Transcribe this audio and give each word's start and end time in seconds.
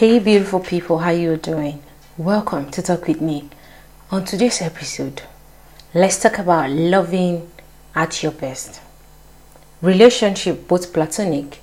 Hey 0.00 0.18
beautiful 0.18 0.60
people, 0.60 1.00
how 1.00 1.10
you 1.10 1.36
doing? 1.36 1.82
Welcome 2.16 2.70
to 2.70 2.80
Talk 2.80 3.06
with 3.06 3.20
me. 3.20 3.50
On 4.10 4.24
today's 4.24 4.62
episode, 4.62 5.20
let's 5.92 6.22
talk 6.22 6.38
about 6.38 6.70
loving 6.70 7.50
at 7.94 8.22
your 8.22 8.32
best. 8.32 8.80
Relationship, 9.82 10.66
both 10.66 10.94
platonic 10.94 11.60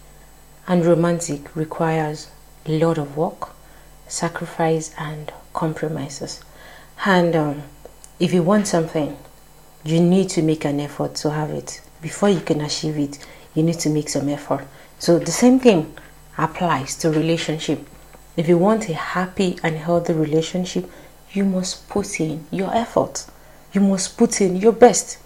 and 0.67 0.85
romantic, 0.85 1.55
requires 1.55 2.29
a 2.67 2.77
lot 2.77 2.99
of 2.99 3.17
work, 3.17 3.55
sacrifice, 4.07 4.93
and 4.99 5.33
compromises. 5.53 6.43
And 7.05 7.35
um, 7.35 7.63
if 8.19 8.35
you 8.35 8.43
want 8.43 8.67
something, 8.67 9.17
you 9.83 9.99
need 9.99 10.29
to 10.29 10.43
make 10.43 10.63
an 10.63 10.79
effort 10.79 11.15
to 11.15 11.31
have 11.31 11.49
it. 11.49 11.81
Before 12.03 12.29
you 12.29 12.41
can 12.41 12.61
achieve 12.61 12.99
it, 12.99 13.17
you 13.55 13.63
need 13.63 13.79
to 13.79 13.89
make 13.89 14.09
some 14.09 14.29
effort. 14.29 14.67
So 14.99 15.17
the 15.17 15.31
same 15.31 15.59
thing 15.59 15.91
applies 16.37 16.95
to 16.97 17.09
relationship 17.09 17.83
if 18.37 18.47
you 18.47 18.57
want 18.57 18.87
a 18.87 18.93
happy 18.93 19.57
and 19.63 19.75
healthy 19.75 20.13
relationship, 20.13 20.89
you 21.33 21.43
must 21.43 21.89
put 21.89 22.19
in 22.19 22.45
your 22.51 22.73
effort. 22.73 23.25
You 23.73 23.81
must 23.81 24.17
put 24.17 24.39
in 24.39 24.55
your 24.55 24.71
best. 24.71 25.17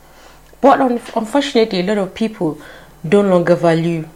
But 0.62 0.80
unfortunately, 0.80 1.82
a 1.82 1.84
lot 1.84 1.98
of 1.98 2.16
people 2.16 2.60
don't 3.08 3.30
longer 3.30 3.55
value 3.55 4.08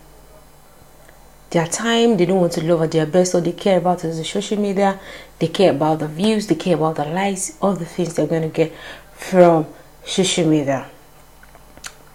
their 1.50 1.68
time. 1.68 2.18
They 2.18 2.26
don't 2.26 2.40
want 2.40 2.54
to 2.54 2.64
love 2.64 2.82
at 2.84 2.92
their 2.92 3.06
best. 3.06 3.36
All 3.36 3.42
they 3.42 3.52
care 3.52 3.80
about 3.80 4.04
is 4.06 4.18
the 4.18 4.24
social 4.24 4.58
media. 4.58 5.00
They 5.40 5.48
care 5.48 5.72
about 5.72 6.00
the 6.00 6.08
views. 6.08 6.48
They 6.48 6.56
care 6.56 6.76
about 6.76 6.96
the 6.96 7.06
likes. 7.06 7.58
All 7.62 7.74
the 7.74 7.86
things 7.86 8.16
they're 8.16 8.28
going 8.28 8.44
to 8.44 8.48
get 8.50 8.74
from 9.14 9.68
social 10.06 10.48
media. 10.48 10.90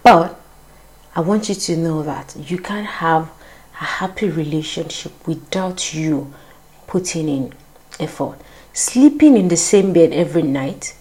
But 0.03 0.39
I 1.15 1.21
want 1.21 1.49
you 1.49 1.55
to 1.55 1.77
know 1.77 2.03
that 2.03 2.35
you 2.49 2.57
can't 2.57 2.87
have 2.87 3.29
a 3.79 3.83
happy 3.83 4.29
relationship 4.29 5.11
without 5.27 5.93
you 5.93 6.33
putting 6.91 7.29
in 7.29 7.53
effort. 8.01 8.37
Sleeping 8.73 9.37
in 9.37 9.47
the 9.47 9.55
same 9.55 9.93
bed 9.93 10.11
every 10.11 10.41
night, 10.41 10.93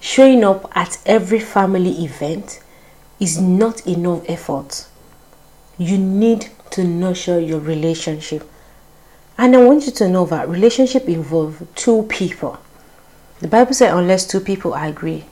showing 0.00 0.42
up 0.42 0.68
at 0.74 0.98
every 1.06 1.38
family 1.38 1.92
event 2.04 2.60
is 3.20 3.40
not 3.40 3.86
enough 3.86 4.24
effort. 4.28 4.88
You 5.78 5.96
need 5.96 6.48
to 6.70 6.82
nurture 6.82 7.38
your 7.38 7.60
relationship. 7.60 8.50
And 9.38 9.54
I 9.54 9.64
want 9.64 9.86
you 9.86 9.92
to 9.92 10.08
know 10.08 10.26
that 10.26 10.48
relationship 10.48 11.08
involve 11.08 11.64
two 11.76 12.02
people. 12.08 12.58
The 13.38 13.46
Bible 13.46 13.74
says 13.74 13.94
unless 13.94 14.26
two 14.26 14.40
people 14.40 14.74
agree. 14.74 15.24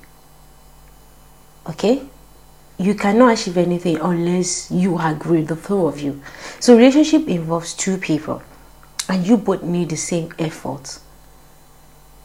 Okay? 1.68 2.02
You 2.78 2.94
cannot 2.94 3.32
achieve 3.32 3.56
anything 3.56 3.96
unless 3.96 4.70
you 4.70 5.00
agree, 5.00 5.42
the 5.42 5.56
two 5.56 5.84
of 5.88 5.98
you. 5.98 6.22
So 6.60 6.76
relationship 6.76 7.26
involves 7.26 7.74
two 7.74 7.96
people 7.96 8.42
and 9.08 9.26
you 9.26 9.36
both 9.36 9.62
need 9.62 9.90
the 9.90 9.96
same 9.96 10.32
effort. 10.38 10.98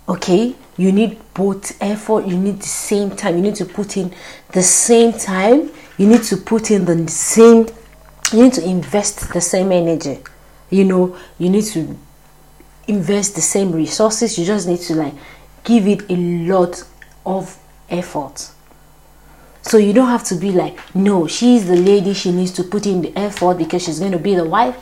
Okay? 0.08 0.56
You 0.78 0.92
need 0.92 1.20
both 1.34 1.82
effort. 1.82 2.26
You 2.26 2.38
need 2.38 2.60
the 2.60 2.68
same 2.68 3.16
time. 3.16 3.36
You 3.36 3.42
need 3.42 3.56
to 3.56 3.66
put 3.66 3.98
in 3.98 4.14
the 4.52 4.64
same 4.64 5.14
time. 5.14 5.72
You 5.98 6.08
need 6.08 6.23
to 6.23 6.38
put 6.38 6.72
in 6.72 6.86
the 6.86 7.08
same 7.10 7.68
you 8.34 8.44
need 8.44 8.54
to 8.54 8.64
invest 8.64 9.34
the 9.34 9.42
same 9.42 9.72
energy. 9.72 10.20
You 10.70 10.86
know 10.86 11.18
you 11.38 11.50
need 11.50 11.66
to 11.66 11.98
invest 12.88 13.36
the 13.36 13.42
same 13.42 13.72
resources. 13.72 14.38
You 14.38 14.45
just 14.45 14.68
need 14.68 14.80
to 14.82 14.95
like 14.95 15.14
give 15.64 15.88
it 15.88 16.10
a 16.10 16.16
lot 16.16 16.84
of 17.26 17.58
effort. 17.90 18.50
So 19.64 19.78
you 19.78 19.94
don't 19.94 20.08
have 20.08 20.23
to 20.26 20.36
be 20.36 20.52
like 20.52 20.80
no 20.95 21.28
she's 21.28 21.68
the 21.68 21.76
lady. 21.76 22.14
She 22.14 22.32
needs 22.32 22.52
to 22.54 22.64
put 22.64 22.86
in 22.86 23.02
the 23.02 23.16
effort 23.18 23.58
because 23.58 23.84
she's 23.84 24.00
going 24.00 24.14
to 24.14 24.20
be 24.20 24.36
the 24.36 24.45
wife 24.45 24.78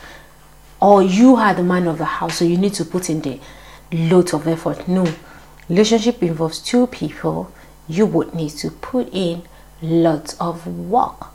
or 0.82 1.04
you 1.04 1.36
are 1.36 1.54
the 1.54 1.64
man 1.64 1.88
of 1.88 1.98
the 1.98 2.06
house 2.06 2.38
so 2.38 2.46
you 2.46 2.58
need 2.58 2.74
to 2.74 2.86
put 2.86 3.10
in 3.10 3.22
the 3.22 3.40
loads 3.92 4.34
of 4.34 4.48
effort. 4.48 4.88
No. 4.88 5.06
Relationship 5.68 6.22
involves 6.24 6.60
two 6.60 6.88
people. 6.88 7.52
You 7.88 8.06
would 8.06 8.34
need 8.34 8.52
to 8.52 8.72
put 8.72 9.10
in 9.12 9.44
lots 9.82 10.36
of 10.40 10.66
work. 10.68 11.28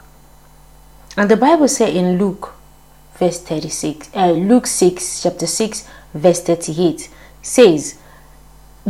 And 1.16 1.30
the 1.30 1.36
bible 1.36 1.68
said 1.68 1.94
in 1.94 2.18
luke 2.18 2.52
verse 3.14 3.40
36 3.40 4.10
uh, 4.14 4.32
luke 4.32 4.66
6 4.66 5.22
chapter 5.22 5.46
6 5.46 5.88
verse 6.12 6.42
38 6.42 7.08
says 7.40 7.98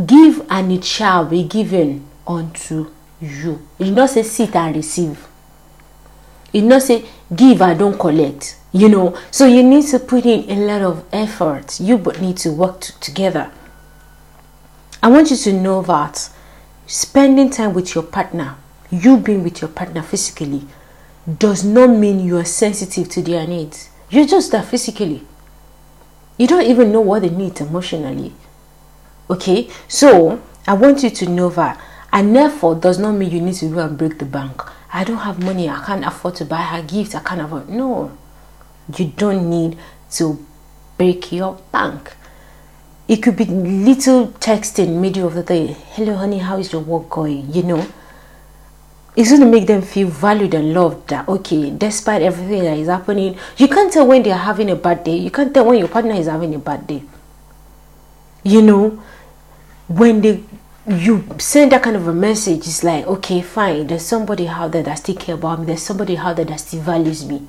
give 0.03 0.45
and 0.49 0.71
it 0.71 0.83
shall 0.83 1.25
be 1.25 1.43
given 1.43 2.05
unto 2.27 2.91
you. 3.21 3.65
It 3.79 3.85
did 3.85 3.95
not 3.95 4.09
say 4.09 4.23
sit 4.23 4.55
and 4.55 4.75
receive. 4.75 5.27
It 6.51 6.61
did 6.61 6.67
not 6.69 6.81
say 6.81 7.05
give 7.33 7.61
and 7.61 7.79
don't 7.79 7.99
collect 7.99 8.57
you 8.75 8.89
know 8.89 9.17
so 9.31 9.45
you 9.45 9.63
need 9.63 9.87
to 9.87 9.99
put 9.99 10.25
in 10.25 10.49
a 10.49 10.65
lot 10.67 10.81
of 10.81 11.05
effort. 11.13 11.79
You 11.79 11.97
need 12.19 12.37
to 12.37 12.51
work 12.51 12.81
together. 12.99 13.49
I 15.01 15.07
want 15.07 15.31
you 15.31 15.37
to 15.37 15.53
know 15.53 15.81
that 15.83 16.29
spending 16.85 17.49
time 17.49 17.73
with 17.73 17.95
your 17.95 18.03
partner 18.03 18.57
you 18.91 19.17
being 19.17 19.43
with 19.43 19.61
your 19.61 19.69
partner 19.69 20.01
physically 20.01 20.63
does 21.39 21.63
not 21.63 21.87
mean 21.89 22.19
you 22.19 22.37
are 22.37 22.45
sensitive 22.45 23.09
to 23.09 23.21
their 23.21 23.47
needs. 23.47 23.89
You're 24.09 24.27
just 24.27 24.51
there 24.51 24.61
physically. 24.61 25.23
You 26.37 26.47
don't 26.47 26.65
even 26.65 26.91
know 26.91 27.01
what 27.01 27.21
they 27.21 27.29
need 27.29 27.59
emotionally. 27.61 28.33
Okay? 29.29 29.69
So 29.87 30.41
i 30.67 30.73
want 30.73 31.03
you 31.03 31.09
to 31.11 31.29
know 31.29 31.49
that 31.49 31.79
an 32.11 32.35
effort 32.35 32.81
does 32.81 32.99
not 32.99 33.13
mean 33.13 33.31
you 33.31 33.41
need 33.41 33.55
to 33.55 33.69
go 33.73 33.79
and 33.79 33.97
break 33.97 34.19
the 34.19 34.25
bank. 34.25 34.61
I 34.91 35.03
don't 35.03 35.17
have 35.17 35.41
money. 35.43 35.69
I 35.69 35.83
can't 35.85 36.05
afford 36.05 36.35
to 36.35 36.45
buy 36.45 36.61
her 36.61 36.81
gift. 36.81 37.15
I 37.15 37.19
can't 37.21 37.41
afford 37.41 37.69
no 37.69 38.17
you 38.97 39.07
don't 39.17 39.49
need 39.49 39.77
to 40.11 40.45
break 40.97 41.31
your 41.31 41.59
bank. 41.71 42.15
It 43.07 43.17
could 43.17 43.35
be 43.35 43.45
little 43.45 44.27
text 44.39 44.79
in 44.79 45.01
middle 45.01 45.27
of 45.27 45.35
the 45.35 45.43
day. 45.43 45.75
Hello, 45.93 46.15
honey, 46.15 46.39
how 46.39 46.57
is 46.57 46.71
your 46.71 46.81
work 46.81 47.09
going? 47.09 47.53
You 47.53 47.63
know, 47.63 47.87
it's 49.15 49.29
going 49.29 49.41
to 49.41 49.47
make 49.47 49.67
them 49.67 49.81
feel 49.81 50.07
valued 50.07 50.53
and 50.53 50.73
loved. 50.73 51.09
That 51.09 51.27
okay, 51.29 51.69
despite 51.69 52.21
everything 52.21 52.63
that 52.63 52.77
is 52.77 52.87
happening, 52.87 53.37
you 53.57 53.67
can't 53.67 53.91
tell 53.91 54.07
when 54.07 54.23
they 54.23 54.31
are 54.31 54.37
having 54.37 54.71
a 54.71 54.75
bad 54.75 55.03
day. 55.03 55.17
You 55.17 55.29
can't 55.29 55.53
tell 55.53 55.65
when 55.65 55.77
your 55.77 55.87
partner 55.87 56.15
is 56.15 56.27
having 56.27 56.55
a 56.55 56.59
bad 56.59 56.87
day. 56.87 57.03
You 58.43 58.61
know, 58.61 59.03
when 59.87 60.21
they 60.21 60.43
you 60.87 61.25
send 61.39 61.71
that 61.71 61.81
kind 61.83 61.95
of 61.95 62.07
a 62.07 62.13
message, 62.13 62.59
it's 62.59 62.83
like 62.83 63.05
okay, 63.05 63.41
fine. 63.41 63.85
There's 63.85 64.05
somebody 64.05 64.47
out 64.47 64.71
there 64.71 64.83
that 64.83 64.97
still 64.97 65.15
care 65.15 65.35
about 65.35 65.59
me. 65.59 65.65
There's 65.67 65.83
somebody 65.83 66.17
out 66.17 66.37
there 66.37 66.45
that 66.45 66.59
still 66.59 66.81
values 66.81 67.25
me 67.25 67.47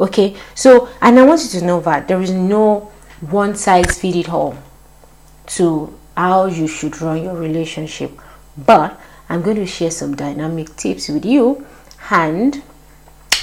okay 0.00 0.34
so 0.54 0.88
and 1.02 1.18
i 1.18 1.22
want 1.22 1.42
you 1.42 1.60
to 1.60 1.64
know 1.66 1.80
that 1.80 2.08
there 2.08 2.20
is 2.22 2.30
no 2.30 2.90
one 3.20 3.54
size 3.54 4.00
fit 4.00 4.16
it 4.16 4.28
all 4.30 4.56
to 5.46 5.96
how 6.16 6.46
you 6.46 6.66
should 6.68 7.00
run 7.00 7.22
your 7.22 7.34
relationship. 7.36 8.10
But 8.56 8.98
i'm 9.28 9.42
going 9.42 9.56
to 9.56 9.66
share 9.66 9.90
some 9.90 10.16
dynamic 10.16 10.74
tips 10.76 11.08
with 11.08 11.24
you 11.24 11.66
and 12.10 12.62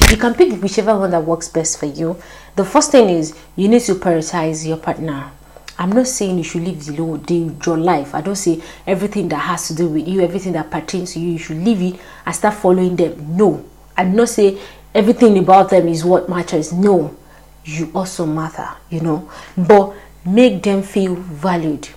you 0.09 0.18
can 0.18 0.34
pick 0.34 0.62
whichever 0.62 0.97
one 0.97 1.12
that 1.12 1.23
works 1.23 1.50
best 1.50 1.79
for 1.79 1.85
you. 1.85 2.18
The 2.56 2.63
first 2.66 2.91
thing 2.91 3.09
is 3.09 3.38
you 3.56 3.68
need 3.68 3.81
to 3.84 3.95
prioritize 3.95 4.66
your 4.68 4.78
partner. 4.78 5.31
I'm 5.79 5.91
not 5.91 6.07
saying 6.07 6.38
you 6.38 6.44
should 6.44 6.63
live 6.63 6.85
the, 6.85 6.94
the 7.28 7.56
your 7.66 7.78
life. 7.78 8.16
I 8.16 8.22
don't 8.22 8.35
say 8.35 8.62
everything 8.85 9.28
that 9.29 9.38
has 9.38 9.68
to 9.68 9.75
do 9.75 9.88
with 9.89 10.07
you 10.07 10.22
everything 10.22 10.53
that 10.53 10.72
pertains 10.72 11.13
to 11.13 11.19
you 11.19 11.31
you 11.31 11.38
should 11.39 11.57
leave 11.57 11.81
it 11.81 12.00
and 12.25 12.35
start 12.35 12.56
following 12.56 12.95
them. 12.95 13.38
No 13.38 13.63
i'm 13.97 14.16
not 14.16 14.29
saying 14.29 14.57
everything 14.97 15.37
about 15.37 15.69
them 15.69 15.87
is 15.87 16.03
what 16.03 16.27
matters. 16.27 16.73
No, 16.73 17.15
you 17.63 17.91
also 17.93 18.25
matter, 18.25 18.67
you 18.89 19.01
know. 19.01 19.29
But 19.55 19.93
make 20.25 20.63
them 20.63 20.81
feel 20.81 21.15
valued. 21.15 21.89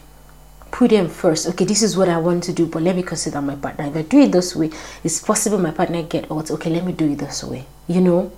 Put 0.71 0.91
them 0.91 1.09
first. 1.09 1.49
Okay, 1.49 1.65
this 1.65 1.83
is 1.83 1.97
what 1.97 2.09
I 2.09 2.19
want 2.19 2.45
to 2.45 2.53
do, 2.53 2.67
but 2.67 2.83
let 2.83 2.95
me 2.95 3.03
consider 3.03 3.41
my 3.41 3.57
partner. 3.57 3.87
If 3.87 3.97
I 3.97 4.03
do 4.03 4.21
it 4.21 4.33
this 4.33 4.55
way, 4.55 4.71
it's 5.03 5.21
possible 5.21 5.59
my 5.59 5.71
partner 5.71 6.03
get 6.03 6.31
out. 6.31 6.51
Okay, 6.51 6.71
let 6.71 6.85
me 6.85 6.93
do 6.93 7.11
it 7.11 7.17
this 7.19 7.43
way. 7.43 7.65
You 7.89 8.01
know. 8.03 8.33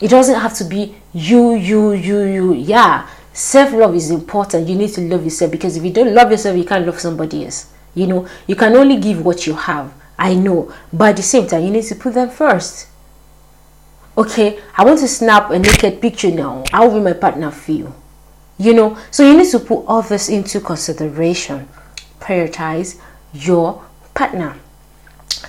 It 0.00 0.08
doesn't 0.08 0.40
have 0.40 0.54
to 0.54 0.64
be 0.64 0.96
you, 1.12 1.54
you, 1.54 1.92
you, 1.92 2.22
you. 2.24 2.54
Yeah, 2.54 3.08
self 3.32 3.72
love 3.72 3.94
is 3.94 4.10
important. 4.10 4.68
You 4.68 4.74
need 4.74 4.92
to 4.94 5.00
love 5.02 5.22
yourself 5.22 5.52
because 5.52 5.76
if 5.76 5.84
you 5.84 5.92
don't 5.92 6.12
love 6.12 6.30
yourself, 6.30 6.56
you 6.56 6.64
can't 6.64 6.84
love 6.84 6.98
somebody 6.98 7.44
else. 7.44 7.72
You 7.94 8.08
know, 8.08 8.28
you 8.48 8.56
can 8.56 8.74
only 8.74 8.98
give 8.98 9.24
what 9.24 9.46
you 9.46 9.54
have. 9.54 9.94
I 10.18 10.34
know, 10.34 10.72
but 10.92 11.10
at 11.10 11.16
the 11.16 11.22
same 11.22 11.46
time, 11.46 11.62
you 11.62 11.70
need 11.70 11.84
to 11.84 11.94
put 11.94 12.14
them 12.14 12.28
first 12.28 12.88
okay 14.16 14.60
i 14.76 14.84
want 14.84 14.98
to 14.98 15.08
snap 15.08 15.50
a 15.50 15.58
naked 15.58 16.00
picture 16.00 16.30
now. 16.30 16.62
How 16.70 16.88
will 16.88 17.02
my 17.02 17.12
partner 17.12 17.50
feel? 17.50 17.94
You 18.58 18.74
know 18.74 18.98
so 19.10 19.26
you 19.26 19.36
need 19.36 19.50
to 19.50 19.58
put 19.58 19.84
all 19.86 20.02
this 20.02 20.28
into 20.28 20.60
consideration. 20.60 21.68
Prioritize 22.20 23.00
your 23.32 23.84
partner. 24.14 24.56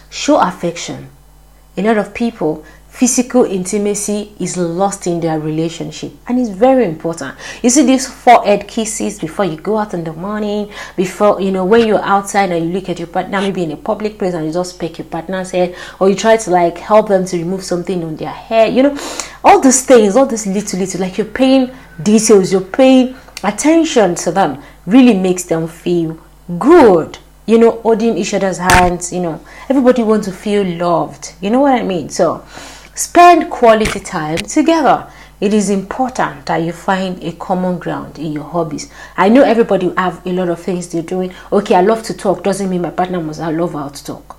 Show 0.10 0.40
affection. 0.40 1.10
A 1.78 1.82
lot 1.82 1.98
of 1.98 2.14
people 2.14 2.66
physical 2.96 3.44
intimacy 3.44 4.32
is 4.40 4.56
lost 4.56 5.06
in 5.06 5.20
their 5.20 5.38
relationship 5.38 6.14
and 6.30 6.40
it's 6.40 6.50
very 6.50 6.86
important. 6.86 7.36
You 7.62 7.70
see 7.70 7.86
these 7.86 8.08
forehead 8.08 8.70
kisses 8.70 9.20
before 9.20 9.44
you 9.44 9.58
go 9.58 9.78
out 9.78 9.94
in 9.94 10.06
the 10.06 10.14
morning 10.14 10.72
before 10.96 11.42
you 11.42 11.52
know 11.52 11.66
when 11.66 11.86
you're 11.86 12.02
outside 12.02 12.52
and 12.52 12.66
you 12.66 12.72
look 12.72 12.88
at 12.88 12.98
your 12.98 13.10
partner 13.10 13.42
maybe 13.42 13.64
in 13.64 13.72
a 13.72 13.76
public 13.78 14.18
place 14.18 14.34
and 14.34 14.46
you 14.46 14.54
just 14.54 14.80
pick 14.80 14.98
your 14.98 15.08
partner's 15.08 15.52
head 15.52 15.76
or 16.00 16.10
you 16.10 16.16
try 16.16 16.38
to 16.38 16.50
like 16.50 16.78
help 16.78 17.10
them 17.10 17.26
to 17.26 17.38
remove 17.38 17.66
something 17.66 18.02
on 18.02 18.16
their 18.16 18.30
hair 18.30 18.68
you 18.68 18.82
know 18.82 18.98
all 19.44 19.60
these 19.60 19.86
things 19.86 20.16
all 20.16 20.26
these 20.26 20.48
little 20.48 20.80
little 20.80 21.02
like 21.02 21.18
you're 21.18 21.28
paying 21.28 21.70
details 22.02 22.50
you're 22.50 22.62
paying 22.62 23.14
attention 23.44 24.16
to 24.16 24.32
them 24.32 24.64
really 24.86 25.18
makes 25.18 25.44
them 25.44 25.68
feel 25.68 26.18
good. 26.58 27.18
You 27.46 27.60
know 27.60 27.72
holding 27.82 28.18
each 28.18 28.34
other's 28.34 28.58
hands 28.58 29.12
you 29.12 29.20
know 29.20 29.44
everybody 29.70 30.02
wants 30.02 30.28
to 30.28 30.34
feel 30.34 30.64
loved. 30.78 31.34
You 31.42 31.50
know 31.50 31.60
what 31.60 31.74
i 31.74 31.84
mean? 31.84 32.10
So 32.10 32.44
spend 32.96 33.52
quality 33.52 34.00
time 34.00 34.38
together. 34.38 35.12
It 35.42 35.54
is 35.54 35.70
important 35.70 36.46
that 36.46 36.64
you 36.64 36.72
find 36.72 37.22
a 37.22 37.34
common 37.34 37.78
ground 37.78 38.18
in 38.18 38.32
your 38.32 38.46
hobbies. 38.46 38.90
I 39.18 39.28
know 39.30 39.44
everybody 39.44 39.94
have 39.96 40.26
a 40.26 40.32
lot 40.32 40.48
of 40.48 40.62
things 40.62 40.88
they're 40.88 41.04
doing. 41.04 41.34
Okay 41.52 41.76
i 41.76 41.82
love 41.82 42.04
to 42.04 42.14
talk. 42.14 42.42
Doesn't 42.44 42.70
mean 42.70 42.82
my 42.82 42.90
partner 42.90 43.22
must 43.22 43.42
i 43.42 43.52
love 43.52 43.74
how 43.74 43.90
to 43.90 44.04
talk. 44.04 44.38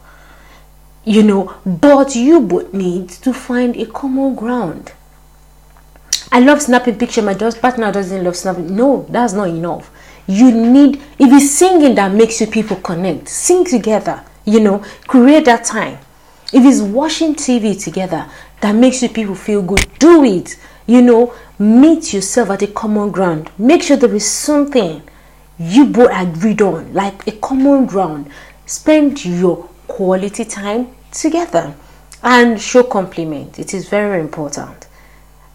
You 1.04 1.22
know 1.22 1.54
but 1.66 2.16
you 2.16 2.40
both 2.40 2.72
need 2.72 3.10
to 3.10 3.32
find 3.34 3.76
a 3.76 3.86
common 3.86 4.34
ground. 4.34 4.92
I 6.32 6.40
love 6.40 6.62
snapping 6.62 6.98
picture. 6.98 7.22
My 7.22 7.34
partner 7.34 7.92
doesn't 7.92 8.24
love 8.24 8.36
snapping. 8.36 8.74
No 8.74 9.06
that's 9.10 9.34
not 9.34 9.48
enough. 9.48 9.90
You 10.26 10.50
need 10.50 10.96
if 11.18 11.30
it's 11.32 11.50
singing 11.52 11.94
that 11.96 12.10
makes 12.12 12.40
you 12.40 12.46
people 12.46 12.76
connect 12.78 13.28
sing 13.28 13.64
together 13.64 14.24
you 14.44 14.60
know 14.60 14.78
create 15.06 15.44
that 15.44 15.64
time 15.64 15.98
if 16.56 16.64
it's 16.64 16.80
watching 16.80 17.34
tv 17.34 17.78
together 17.78 18.26
that 18.62 18.74
makes 18.74 19.02
you 19.02 19.10
people 19.10 19.34
feel 19.34 19.60
good. 19.60 19.86
Do 19.98 20.24
it. 20.24 20.58
You 20.86 21.02
know 21.02 21.34
meet 21.58 22.14
yourself 22.14 22.48
at 22.48 22.62
a 22.62 22.66
common 22.68 23.10
ground. 23.10 23.50
Make 23.58 23.82
sure 23.82 23.98
there 23.98 24.14
is 24.14 24.26
something 24.26 25.02
you 25.58 25.84
both 25.86 26.10
agreed 26.12 26.62
on 26.62 26.94
like 26.94 27.26
a 27.26 27.32
common 27.32 27.84
ground. 27.84 28.30
Spend 28.64 29.22
your 29.24 29.68
quality 29.86 30.46
time 30.46 30.96
together 31.12 31.74
and 32.22 32.58
show 32.58 32.84
compliment. 32.84 33.58
It 33.58 33.74
is 33.74 33.88
very 33.90 34.18
important 34.20 34.85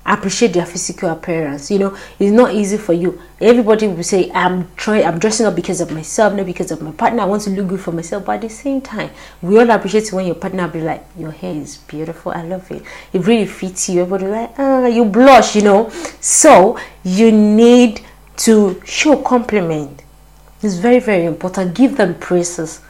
appreciate 0.05 0.53
their 0.53 0.65
physical 0.65 1.09
appearance. 1.09 1.69
You 1.71 1.79
know 1.79 1.97
it's 2.19 2.31
not 2.31 2.53
easy 2.53 2.77
for 2.77 2.93
you. 2.93 3.21
Everybody 3.39 3.87
will 3.87 4.03
say 4.03 4.29
i'm 4.33 4.71
trying 4.75 5.05
i'm 5.05 5.17
dressing 5.19 5.45
up 5.45 5.55
because 5.55 5.81
of 5.81 5.91
myself 5.91 6.33
not 6.33 6.45
because 6.45 6.71
of 6.71 6.81
my 6.81 6.91
partner. 6.91 7.23
I 7.23 7.25
want 7.25 7.43
to 7.43 7.49
look 7.51 7.67
good 7.67 7.79
for 7.79 7.91
myself. 7.91 8.25
But 8.25 8.35
at 8.35 8.41
the 8.41 8.49
same 8.49 8.81
time 8.81 9.11
we 9.41 9.57
all 9.59 9.69
appreciate 9.69 10.11
when 10.13 10.25
your 10.25 10.35
partner 10.35 10.67
be 10.67 10.81
like 10.81 11.05
your 11.17 11.31
hair 11.31 11.55
is 11.55 11.77
beautiful. 11.77 12.31
I 12.31 12.43
love 12.43 12.69
it. 12.71 12.83
It 13.13 13.25
really 13.25 13.45
fits 13.45 13.89
you. 13.89 14.01
Everybody 14.01 14.31
like 14.31 14.53
ah 14.57 14.85
you 14.87 15.05
blush 15.05 15.55
you 15.55 15.63
know. 15.63 15.89
So 16.19 16.77
you 17.03 17.31
need 17.31 18.01
to 18.37 18.81
show 18.85 19.17
compliment. 19.21 20.03
It's 20.63 20.75
very 20.75 20.99
very 20.99 21.25
important. 21.25 21.75
Give 21.75 21.97
them 21.97 22.15
praises 22.15 22.81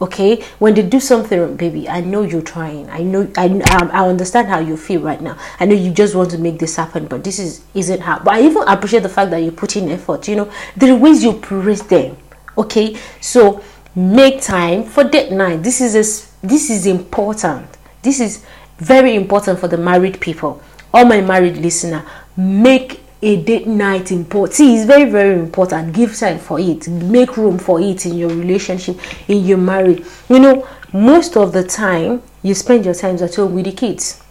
okay? 0.00 0.42
When 0.58 0.74
they 0.74 0.82
do 0.82 1.00
something 1.00 1.56
baby 1.56 1.88
i 1.88 2.00
know 2.00 2.22
you're 2.22 2.42
trying. 2.42 2.88
I 2.90 3.02
know 3.02 3.30
I, 3.36 3.46
um, 3.46 3.90
I 3.92 4.08
understand 4.08 4.48
how 4.48 4.58
you 4.58 4.76
feel 4.76 5.00
right 5.00 5.20
now. 5.20 5.36
I 5.58 5.66
know 5.66 5.74
you 5.74 5.90
just 5.92 6.14
want 6.14 6.30
to 6.32 6.38
make 6.38 6.58
this 6.58 6.76
happen 6.76 7.06
but 7.06 7.24
this 7.24 7.38
is 7.38 7.62
isn't 7.74 8.00
how. 8.00 8.18
But 8.20 8.34
i 8.34 8.42
even 8.42 8.62
appreciate 8.66 9.02
the 9.02 9.08
fact 9.08 9.30
that 9.30 9.38
you 9.38 9.52
put 9.52 9.76
in 9.76 9.90
effort 9.90 10.28
you 10.28 10.36
know? 10.36 10.52
There 10.76 10.92
are 10.92 10.98
ways 10.98 11.22
you 11.22 11.34
praise 11.34 11.82
them 11.82 12.16
okay? 12.56 12.96
So 13.20 13.62
make 13.94 14.40
time 14.42 14.84
for 14.84 15.04
date 15.04 15.32
night. 15.32 15.62
This 15.62 15.80
is 15.80 15.94
a, 15.94 16.46
this 16.46 16.70
is 16.70 16.86
important. 16.86 17.66
This 18.02 18.20
is 18.20 18.44
very 18.78 19.14
important 19.14 19.58
for 19.58 19.68
the 19.68 19.76
married 19.76 20.20
people. 20.20 20.62
All 20.92 21.04
my 21.04 21.20
married 21.20 21.56
listener 21.56 22.04
make 22.36 23.00
a 23.22 23.42
date 23.42 23.66
night 23.66 24.10
important 24.10 24.54
see 24.54 24.76
it's 24.76 24.86
very 24.86 25.10
very 25.10 25.38
important. 25.38 25.92
Give 25.92 26.16
time 26.16 26.38
for 26.38 26.58
it. 26.58 26.88
Make 26.88 27.36
room 27.36 27.58
for 27.58 27.80
it 27.80 28.06
in 28.06 28.16
your 28.16 28.30
relationship 28.30 28.98
in 29.28 29.44
your 29.44 29.58
marriage. 29.58 30.04
You 30.28 30.40
know 30.40 30.68
most 30.92 31.36
of 31.36 31.52
the 31.52 31.62
time 31.62 32.22
you 32.42 32.54
spend 32.54 32.84
your 32.84 32.94
time 32.94 33.16
at 33.16 33.34
home 33.34 33.54
with 33.54 33.66
the 33.66 33.72
kids. 33.72 34.22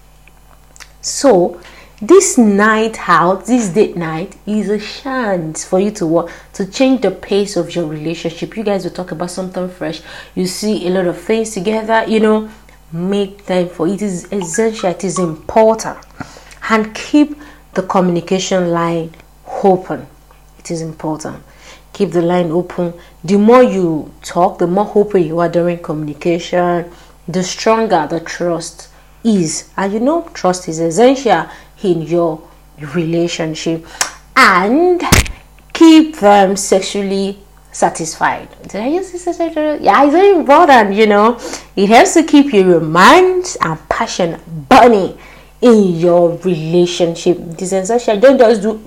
So 1.02 1.62
this 2.02 2.38
night 2.38 2.98
out 3.08 3.46
this 3.46 3.70
date 3.70 3.96
night 3.96 4.38
is 4.46 4.70
a 4.70 4.80
chance 4.80 5.66
for 5.66 5.80
you 5.80 5.92
to 5.92 6.08
work 6.08 6.32
to 6.54 6.66
change 6.66 7.02
the 7.02 7.12
pace 7.12 7.56
of 7.58 7.76
your 7.76 7.86
relationship. 7.86 8.58
You 8.58 8.64
guys 8.64 8.86
will 8.86 8.92
talk 8.92 9.12
about 9.12 9.30
something 9.30 9.70
fresh. 9.70 10.02
You 10.34 10.48
see 10.48 10.88
a 10.88 10.90
lot 10.90 11.06
of 11.06 11.20
things 11.20 11.52
together 11.52 12.06
you 12.08 12.20
know. 12.20 12.50
Make 12.92 13.46
time 13.46 13.70
for 13.70 13.88
it, 13.88 13.94
it 13.94 14.02
is 14.02 14.34
essential. 14.34 14.90
It 14.90 15.04
is 15.04 15.20
important. 15.20 16.00
And 16.72 16.96
keep 16.96 17.40
the 17.74 17.84
communication 17.84 18.72
line 18.72 19.14
open. 19.64 20.08
It 20.58 20.72
is 20.72 20.82
important. 20.82 21.44
Keep 21.94 22.12
the 22.12 22.22
line 22.22 22.52
open. 22.52 22.94
The 23.24 23.38
more 23.38 23.64
you 23.64 24.14
talk, 24.22 24.60
the 24.60 24.68
more 24.68 24.92
open 24.96 25.24
you 25.24 25.40
are 25.40 25.50
during 25.50 25.80
communication, 25.80 26.92
the 27.28 27.44
stronger 27.44 28.08
the 28.10 28.20
trust 28.20 28.90
is. 29.24 29.70
And 29.78 29.94
you 29.94 30.00
know, 30.00 30.30
trust 30.34 30.68
is 30.68 30.80
essential 30.80 31.48
in 31.84 32.02
your 32.02 32.42
relationship. 32.94 33.86
And 34.36 35.02
keep 35.74 36.18
them 36.18 36.56
sexually 36.56 37.40
satisfied. 37.72 38.50
Did 38.64 38.82
I 38.82 38.88
use 38.88 39.12
this? 39.12 39.26
Yeah, 39.40 40.04
it's 40.04 40.14
very 40.14 40.36
important, 40.36 40.94
you 40.94 41.08
know. 41.08 41.40
It 41.76 41.88
helps 41.88 42.14
to 42.16 42.24
keep 42.24 42.52
your 42.54 42.80
mind 42.80 43.58
and 43.62 43.90
passion 43.90 44.40
burning 44.70 45.18
in 45.62 46.00
your 46.00 46.38
relationship. 46.38 47.38
Essential. 47.62 48.20
Don't 48.20 48.38
just 48.38 48.62
do 48.62 48.82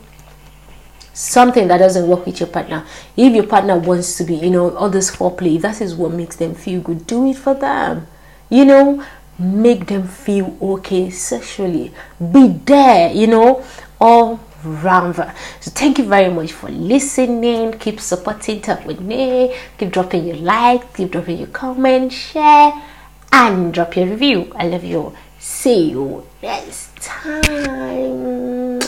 something 1.12 1.68
that 1.68 1.78
doesn't 1.78 2.08
work 2.08 2.26
with 2.26 2.40
your 2.40 2.48
partner. 2.48 2.84
If 3.16 3.34
your 3.34 3.46
partner 3.46 3.78
wants 3.78 4.16
to 4.18 4.24
be, 4.24 4.34
you 4.36 4.50
know, 4.50 4.74
all 4.76 4.88
this 4.88 5.14
foreplay, 5.14 5.60
that 5.60 5.80
is 5.80 5.94
what 5.94 6.12
makes 6.12 6.36
them 6.36 6.54
feel 6.54 6.80
good. 6.80 7.06
Do 7.06 7.28
it 7.28 7.36
for 7.36 7.54
them. 7.54 8.06
You 8.48 8.64
know, 8.64 9.04
make 9.38 9.86
them 9.86 10.08
feel 10.08 10.56
okay 10.60 11.10
sexually. 11.10 11.92
Be 12.18 12.48
there, 12.48 13.12
you 13.12 13.26
know, 13.26 13.64
all 14.00 14.40
round. 14.64 15.16
So 15.60 15.70
thank 15.70 15.98
you 15.98 16.04
very 16.04 16.32
much 16.32 16.52
for 16.52 16.70
listening. 16.70 17.72
Keep 17.78 18.00
supporting 18.00 18.60
Talk 18.60 18.86
with 18.86 19.00
me. 19.00 19.56
Keep 19.78 19.92
dropping 19.92 20.26
your 20.26 20.36
like, 20.36 20.94
keep 20.94 21.10
dropping 21.10 21.38
your 21.38 21.48
comment, 21.48 22.12
share, 22.12 22.72
and 23.32 23.72
drop 23.74 23.96
your 23.96 24.06
review. 24.06 24.52
I 24.54 24.68
love 24.68 24.84
you. 24.84 25.14
See 25.44 25.90
you 25.90 26.24
next 26.40 26.94
time. 27.02 28.81